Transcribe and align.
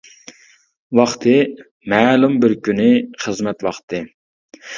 ۋاقتى: 0.99 1.33
مەلۇم 1.93 2.33
بىر 2.47 2.57
كۈنى 2.69 2.89
خىزمەت 3.27 3.69
ۋاقتى. 3.71 4.03